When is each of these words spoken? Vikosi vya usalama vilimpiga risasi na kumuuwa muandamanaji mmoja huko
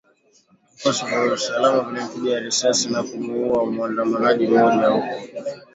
Vikosi 0.75 1.05
vya 1.05 1.23
usalama 1.33 1.81
vilimpiga 1.91 2.39
risasi 2.39 2.89
na 2.89 3.03
kumuuwa 3.03 3.65
muandamanaji 3.65 4.47
mmoja 4.47 4.87
huko 4.87 5.19